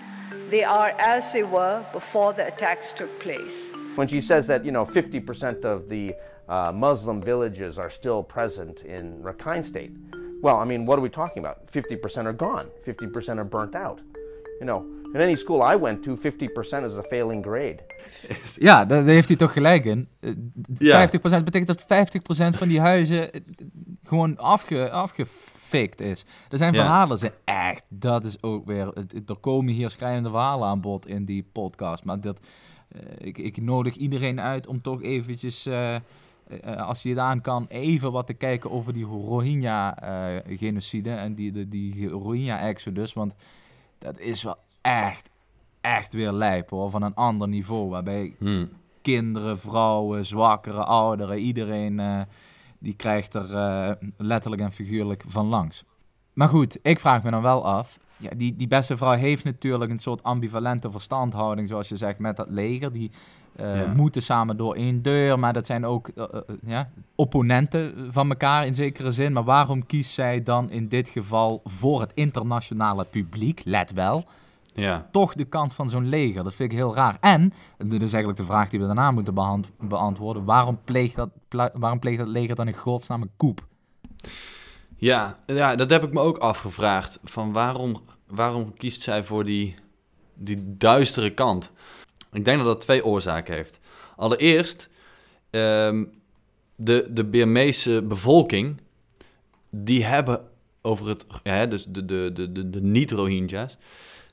[0.50, 3.70] They are as they were before the attacks took place.
[3.94, 6.14] When she says that, you know, 50% of the
[6.48, 9.92] uh, Muslim villages are still present in Rakhine State,
[10.42, 11.66] well, I mean, what are we talking about?
[11.72, 14.00] 50% are gone, 50% are burnt out.
[14.60, 17.78] You know, in any school I went to, 50% is a failing grade.
[18.56, 20.08] Ja, daar heeft hij toch gelijk in.
[20.24, 20.32] 50%
[20.78, 21.06] ja.
[21.42, 23.40] betekent dat 50% van die huizen eh,
[24.02, 25.26] gewoon afge, afge
[25.74, 26.24] is.
[26.48, 28.92] Er zijn verhalen, zijn echt, dat is ook weer,
[29.26, 32.04] er komen hier schrijnende verhalen aan bod in die podcast.
[32.04, 32.40] Maar dat,
[32.96, 36.00] uh, ik, ik nodig iedereen uit om toch eventjes, uh, uh,
[36.76, 41.68] als je het aan kan, even wat te kijken over die Rohingya-genocide en die, die,
[41.68, 43.12] die Rohingya-exodus.
[43.12, 43.34] Want
[43.98, 45.30] dat is wel echt,
[45.80, 47.88] echt weer lijp hoor, van een ander niveau.
[47.88, 48.68] Waarbij hmm.
[49.02, 52.26] kinderen, vrouwen, zwakkere, ouderen, iedereen
[52.84, 55.84] die krijgt er uh, letterlijk en figuurlijk van langs.
[56.32, 57.98] Maar goed, ik vraag me dan wel af.
[58.16, 62.36] Ja, die, die beste vrouw heeft natuurlijk een soort ambivalente verstandhouding, zoals je zegt, met
[62.36, 62.92] dat leger.
[62.92, 63.10] Die
[63.60, 66.24] uh, moeten samen door één deur, maar dat zijn ook uh,
[66.64, 69.32] ja, opponenten van elkaar in zekere zin.
[69.32, 74.24] Maar waarom kiest zij dan in dit geval voor het internationale publiek, let wel,
[74.74, 75.08] ja.
[75.12, 76.44] toch de kant van zo'n leger.
[76.44, 77.16] Dat vind ik heel raar.
[77.20, 79.34] En, dit is eigenlijk de vraag die we daarna moeten
[79.78, 81.30] beantwoorden, waarom pleegt dat,
[81.72, 83.66] waarom pleegt dat leger dan in godsnaam een koep?
[84.96, 87.18] Ja, ja, dat heb ik me ook afgevraagd.
[87.24, 89.74] Van waarom, waarom kiest zij voor die,
[90.34, 91.72] die duistere kant?
[92.32, 93.80] Ik denk dat dat twee oorzaken heeft.
[94.16, 94.88] Allereerst,
[95.50, 96.12] um,
[96.76, 98.80] de, de Birmeese bevolking,
[99.70, 100.48] die hebben
[100.84, 103.76] over het, ja, dus de, de, de, de, de niet-Rohingya's,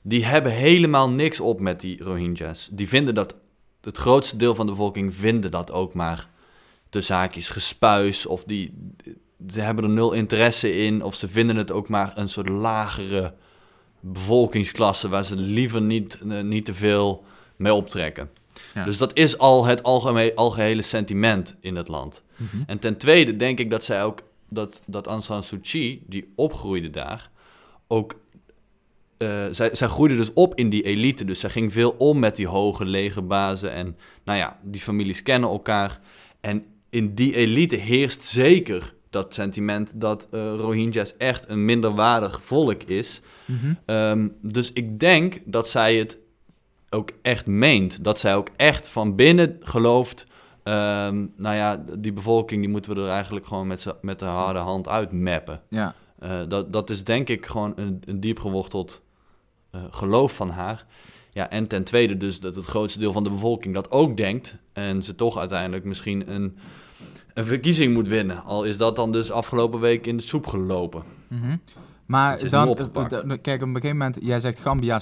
[0.02, 2.68] die hebben helemaal niks op met die Rohingya's.
[2.72, 3.36] Die vinden dat,
[3.80, 6.28] het grootste deel van de bevolking vinden dat ook maar
[6.90, 8.26] de zaakjes gespuis.
[8.26, 8.74] Of die,
[9.48, 11.02] ze hebben er nul interesse in.
[11.02, 13.34] Of ze vinden het ook maar een soort lagere
[14.00, 17.24] bevolkingsklasse waar ze liever niet, eh, niet te veel
[17.56, 18.30] mee optrekken.
[18.74, 18.84] Ja.
[18.84, 22.22] Dus dat is al het algemeen, algehele sentiment in het land.
[22.36, 22.62] Mhm.
[22.66, 26.32] En ten tweede denk ik dat zij ook dat, dat Aung San Suu Kyi, die
[26.36, 27.30] opgroeide daar,
[27.88, 28.20] ook.
[29.18, 31.24] eh, zij, zij groeide dus op in die elite.
[31.24, 33.72] Dus zij ging veel om met die hoge legerbazen.
[33.72, 36.00] En nou ja, die families kennen elkaar.
[36.40, 42.82] En in die elite heerst zeker dat sentiment dat eh, Rohingya's echt een minderwaardig volk
[42.82, 43.20] is.
[43.44, 43.74] Mhm.
[43.86, 46.18] Ehm, dus ik denk dat zij het
[46.90, 48.04] ook echt meent.
[48.04, 50.26] Dat zij ook echt van binnen gelooft.
[50.62, 54.58] Ehm, nou ja, die bevolking die moeten we er eigenlijk gewoon met, met de harde
[54.58, 55.60] hand uitmappen.
[55.68, 55.94] Ja.
[56.18, 59.02] Eh, dat, dat is denk ik gewoon een, een diep geworteld
[59.70, 60.86] eh, geloof van haar.
[61.30, 64.56] Ja, en ten tweede dus dat het grootste deel van de bevolking dat ook denkt.
[64.72, 66.56] En ze toch uiteindelijk misschien een,
[67.34, 68.44] een verkiezing moet winnen.
[68.44, 71.02] Al is dat dan dus afgelopen week in de soep gelopen.
[71.28, 71.50] Mhm.
[71.50, 71.60] Het
[72.06, 75.00] Maar dan, eh, kijk, op een gegeven moment, jij zegt Gambia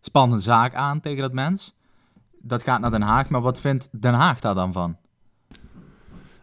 [0.00, 1.74] spant een zaak aan tegen dat mens.
[2.42, 4.96] Dat gaat naar Den Haag, maar wat vindt Den Haag daar dan van?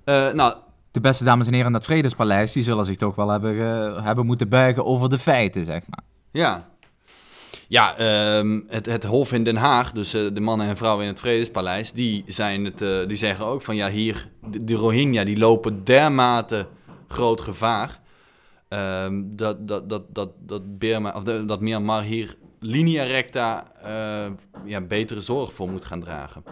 [0.03, 0.55] Eh, nou,
[0.91, 4.25] De beste dames en heren in dat Vredespaleis, die zullen zich toch wel hebben, hebben
[4.25, 6.03] moeten buigen over de feiten, zeg maar.
[6.31, 6.67] Ja.
[7.67, 11.09] Ja, ehm, het, het Hof in Den Haag, dus eh, de mannen en vrouwen in
[11.11, 15.23] het Vredespaleis, die, zijn het, eh, die zeggen ook van ja, hier, de, de Rohingya,
[15.23, 16.67] die lopen dermate
[17.07, 17.99] groot gevaar.
[18.67, 24.31] ehm, dat, dat, dat, dat, dat, Burma, of dat Myanmar hier linea recta eh,
[24.65, 26.43] ja, betere zorg voor moet gaan dragen.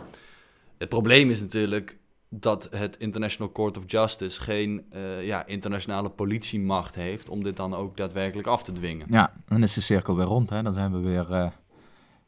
[0.77, 1.97] Het probleem is natuurlijk
[2.29, 7.73] dat het International Court of Justice geen eh, ja, internationale politiemacht heeft om dit dan
[7.73, 9.07] ook daadwerkelijk af te dwingen.
[9.09, 10.63] Ja, dan is de cirkel weer rond, hè.
[10.63, 11.47] Dan zijn we weer eh,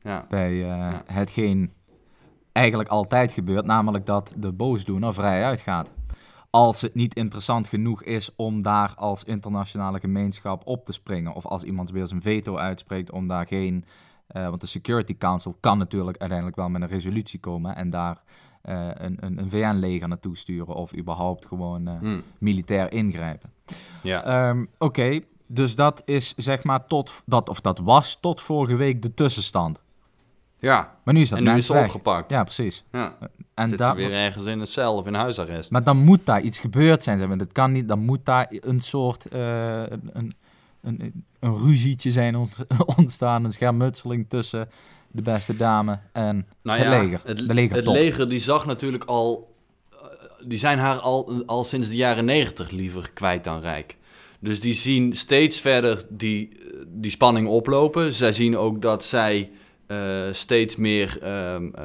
[0.02, 0.26] Ja.
[0.30, 1.74] bij eh, hetgeen
[2.52, 5.90] eigenlijk altijd gebeurt, namelijk dat de boosdoener vrij uitgaat.
[6.58, 11.34] Als het niet interessant genoeg is om daar als internationale gemeenschap op te springen.
[11.34, 13.86] Of als iemand weer zijn veto uitspreekt om daar geen...
[14.28, 18.22] eh, want de Security Council kan natuurlijk uiteindelijk wel met een resolutie komen en daar
[18.62, 22.20] eh, een, een, een VN-leger naartoe sturen of überhaupt gewoon eh, Hm.
[22.40, 23.52] militair ingrijpen.
[24.04, 24.24] Ja.
[24.24, 29.02] Ehm, Oké, dus dat is zeg maar tot, dat, of dat was tot vorige week
[29.02, 29.80] de tussenstand.
[30.60, 30.96] Ja.
[31.04, 32.32] Maar nu is dat En nu is ze opgepakt.
[32.32, 32.84] Ja, precies.
[32.92, 33.18] Ja.
[33.54, 35.72] En Zit daar- ze weer ergens in een cel of in huisarrest.
[35.72, 37.18] Maar dan moet daar iets gebeurd zijn.
[37.18, 37.38] zeg maar.
[37.38, 40.12] Dat kan niet, dan moet daar een soort eh, een,
[40.82, 42.66] een, een, ruzietje zijn ont-
[42.98, 44.70] ontstaan, een schermutseling tussen
[45.12, 47.22] de beste dame en nou het leger.
[47.26, 47.94] Het, de legertop.
[47.94, 49.56] het leger die zag natuurlijk al...
[49.92, 49.98] eh,
[50.46, 53.98] Die zijn haar al, al sinds de jaren negentig liever kwijt dan rijk.
[54.40, 58.14] Dus die zien steeds verder die, eh, die spanning oplopen.
[58.14, 59.50] Zij zien ook dat zij
[60.32, 61.18] steeds meer...
[61.22, 61.84] ehm, eh,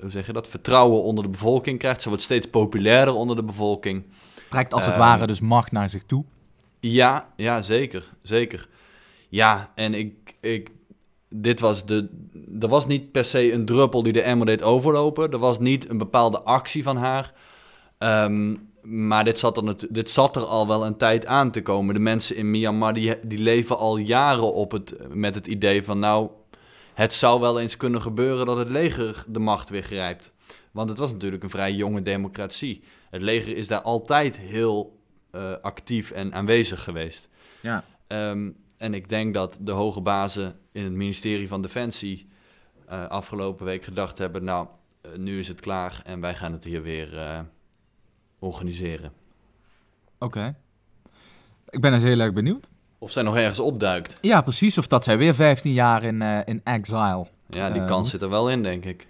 [0.00, 0.48] hoe zeg je dat?
[0.48, 2.02] Vertrouwen onder de bevolking krijgt.
[2.02, 4.04] Ze wordt steeds populairder onder de bevolking.
[4.48, 6.24] Trekt als het Ehm, ware dus macht naar zich toe.
[6.80, 8.10] Ja, ja, zeker.
[8.22, 8.68] Zeker.
[9.28, 10.70] Ja, en ik, ik,
[11.28, 12.08] dit was de,
[12.60, 15.30] er was niet per se een druppel die de emmer deed overlopen.
[15.30, 17.32] Er was niet een bepaalde actie van haar.
[17.98, 21.94] Ehm, maar dit zat, er dit zat er al wel een tijd aan te komen.
[21.94, 25.98] De mensen in Myanmar die, die leven al jaren op het, met het idee van...
[25.98, 26.28] nou,
[26.94, 30.32] het zou wel eens kunnen gebeuren dat het leger de macht weer grijpt.
[30.70, 32.82] Want het was natuurlijk een vrij jonge democratie.
[33.10, 34.98] Het leger is daar altijd heel
[35.30, 37.28] eh, actief en aanwezig geweest.
[37.60, 37.84] Ja.
[38.06, 42.28] Ehm, en ik denk dat de hoge bazen in het ministerie van Defensie
[42.86, 44.66] eh, afgelopen week gedacht hebben: Nou,
[45.00, 47.44] eh, nu is het klaar en wij gaan het hier weer
[48.38, 49.12] organiseren.
[50.18, 50.56] Oké.
[51.68, 52.68] Ik ben dus heel erg benieuwd.
[53.04, 54.16] Of zij nog ergens opduikt.
[54.20, 54.78] Ja, precies.
[54.78, 57.26] Of dat zij weer 15 jaar in, eh, in exile.
[57.48, 59.06] Ja, die Eh, kans zit er wel in, denk ik.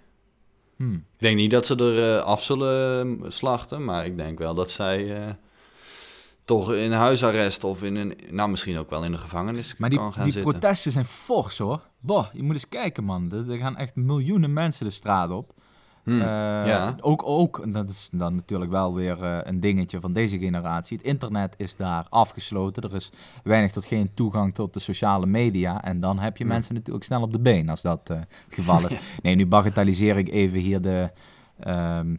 [0.75, 0.93] Hmm.
[0.93, 4.53] Ik denk niet dat ze er eh, af zullen eh, slachten, maar ik denk wel
[4.53, 5.35] dat zij
[6.45, 9.99] toch in huisarrest of in een, nou misschien ook wel in de gevangenis Maar die,
[9.99, 10.51] kan gaan die zitten.
[10.51, 11.81] protesten zijn fors hoor.
[11.99, 13.31] Boah, je moet eens kijken man.
[13.31, 15.53] Er, er gaan echt miljoenen mensen de straat op.
[16.05, 16.95] Hmm, Eh, ja.
[17.01, 20.97] Ook, ook, en dat is dan natuurlijk wel weer eh, een dingetje van deze generatie.
[20.97, 22.83] Het internet is daar afgesloten.
[22.83, 23.11] Er is
[23.43, 25.83] weinig tot geen toegang tot de sociale media.
[25.83, 26.53] En dan heb je Hmm.
[26.53, 28.97] mensen natuurlijk snel op de been als dat eh, het geval is.
[29.23, 31.09] Nee, nu bagatelliseer ik even hier de,
[31.59, 32.15] ehm,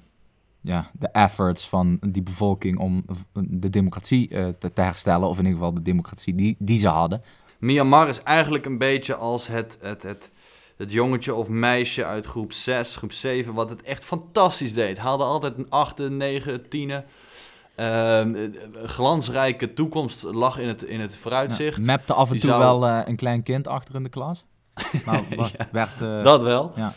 [0.60, 5.28] ja, de efforts van die bevolking om de democratie te, te herstellen.
[5.28, 7.22] Of in ieder geval de democratie die, die ze hadden.
[7.58, 10.30] Myanmar is eigenlijk een beetje als het, het, het,
[10.76, 14.98] het jongetje of meisje uit groep 6, groep 7, wat het echt fantastisch deed.
[14.98, 16.90] Haalde altijd een 8, 9, 10.
[16.90, 21.76] Ehm, een glansrijke toekomst lag in het, in het vooruitzicht.
[21.84, 24.08] Ja, mapte af en Die toe zou- wel eh, een klein kind achter in de
[24.08, 24.44] klas.
[25.06, 26.02] Maar wa- werd...
[26.02, 26.72] eh, Dat wel.
[26.76, 26.92] ja.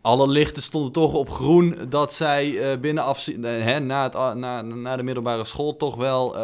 [0.00, 4.62] Alle lichten stonden toch op groen dat zij eh, binnen afzien, hè, na, het, na,
[4.62, 6.36] na de middelbare school toch wel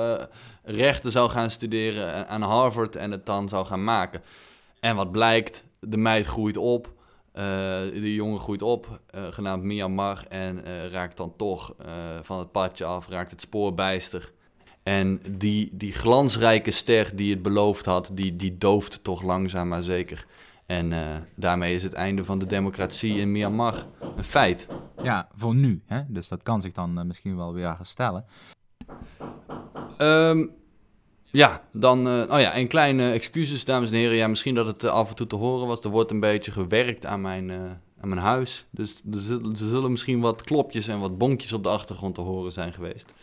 [0.64, 4.22] rechten zou gaan studeren aan Harvard en het dan zou gaan maken.
[4.80, 7.42] En wat blijkt, de meid groeit op, uh,
[7.92, 11.74] de jongen groeit op, uh, genaamd Myanmar, en uh, raakt dan toch
[12.22, 14.32] van het padje af, raakt het spoor bijster.
[14.82, 19.82] En die, die glansrijke ster die het beloofd had, die, die dooft toch langzaam maar
[19.82, 20.26] zeker.
[20.66, 20.92] En
[21.36, 24.68] daarmee is het einde van de democratie in Myanmar een feit.
[25.02, 25.82] Ja, voor nu.
[25.86, 26.02] Hè?
[26.08, 28.24] Dus dat kan zich dan misschien wel weer herstellen.
[29.98, 30.61] Um,
[31.32, 34.16] ja, dan, uh, oh ja, een kleine excuses, dames en heren.
[34.16, 35.84] Ja, misschien dat het uh, af en toe te horen was.
[35.84, 37.56] Er wordt een beetje gewerkt aan mijn, uh,
[38.00, 38.66] aan mijn huis.
[38.70, 42.20] Dus er zullen, er zullen misschien wat klopjes en wat bonkjes op de achtergrond te
[42.20, 43.14] horen zijn geweest.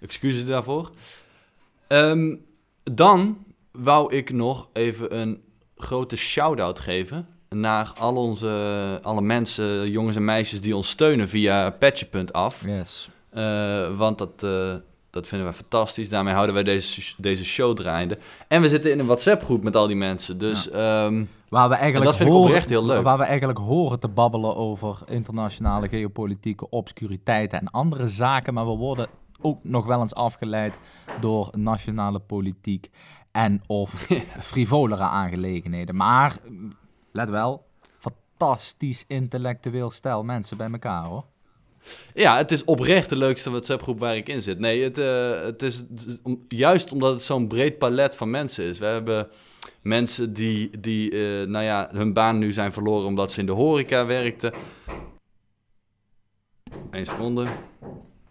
[0.00, 0.90] Excuses daarvoor.
[1.88, 2.44] Um,
[2.82, 5.42] dan wou ik nog even een
[5.76, 11.70] grote shout-out geven naar al onze, alle mensen, jongens en meisjes die ons steunen via
[11.70, 12.64] patje.af.
[12.66, 13.08] Yes.
[13.96, 14.44] want dat
[15.14, 16.08] dat vinden wij fantastisch.
[16.08, 18.18] Daarmee houden wij deze, deze show draaiende.
[18.48, 20.38] En we zitten in een WhatsApp-groep met al die mensen.
[20.38, 23.02] Dus ehm, waar we eigenlijk dat vind horen, ik oprecht heel leuk.
[23.02, 28.54] Waar we eigenlijk horen te babbelen over internationale geopolitieke obscuriteiten en andere zaken.
[28.54, 29.06] Maar we worden
[29.40, 30.74] ook nog wel eens afgeleid
[31.20, 32.90] door nationale politiek
[33.32, 34.06] en of
[34.52, 35.96] frivolere aangelegenheden.
[35.96, 36.36] Maar
[37.12, 37.66] let wel,
[37.98, 41.24] fantastisch intellectueel stel mensen bij elkaar hoor.
[42.14, 44.58] Ja, het is oprecht de leukste WhatsApp-groep waar ik in zit.
[44.58, 45.82] Nee, het, uh, het is
[46.48, 48.78] juist omdat het zo'n breed palet van mensen is.
[48.78, 49.28] We hebben
[49.82, 53.52] mensen die, die uh, nou ja, hun baan nu zijn verloren omdat ze in de
[53.52, 54.52] horeca werkten.
[56.90, 57.46] Eén seconde.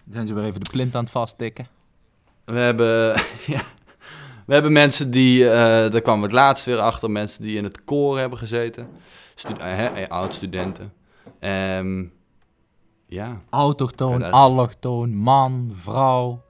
[0.09, 1.67] Zijn ze weer even de plint aan het vasttikken?
[2.45, 3.15] We hebben,
[3.55, 3.61] ja,
[4.45, 7.63] we hebben mensen die, uh, daar kwamen we het laatst weer achter, mensen die in
[7.63, 8.87] het koor hebben gezeten.
[9.35, 9.53] Stu
[10.07, 10.93] oud-studenten.
[11.39, 12.11] Um,
[13.13, 13.41] ja.
[13.49, 16.41] Autochtoon, allochtoon, man, vrouw.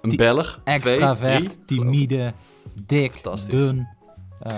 [0.00, 0.60] Een Belg.
[0.64, 2.32] Extravert, timide,
[2.86, 3.88] dik, dun.
[4.46, 4.52] Uh,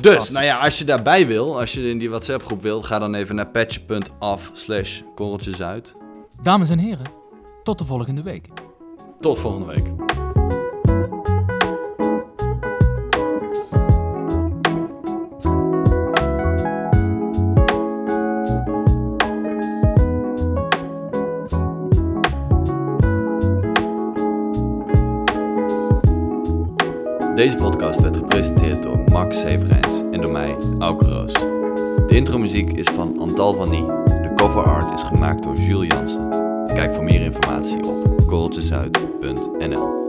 [0.00, 2.98] dus, nou ja, als je daarbij wil, als je in die WhatsApp groep wilt, ga
[2.98, 5.96] dan even naar patch.af slash korreltjesuit.
[6.42, 7.06] Dames en heren,
[7.62, 8.48] tot de volgende week.
[9.20, 10.05] Tot volgende week.
[27.36, 31.32] Deze podcast werd gepresenteerd door Max Severijns en door mij, Auke Roos.
[31.32, 33.70] De intromuziek is van Antal van.
[33.70, 36.28] De cover art is gemaakt door Jules Jansen.
[36.66, 40.05] Kijk voor meer informatie op korreltjesuit.nl